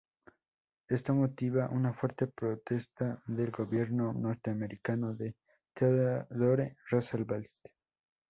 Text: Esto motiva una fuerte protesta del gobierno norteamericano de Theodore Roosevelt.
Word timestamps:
Esto 0.89 1.13
motiva 1.13 1.69
una 1.69 1.93
fuerte 1.93 2.25
protesta 2.25 3.21
del 3.27 3.51
gobierno 3.51 4.11
norteamericano 4.13 5.13
de 5.13 5.35
Theodore 5.75 6.77
Roosevelt. 6.89 7.51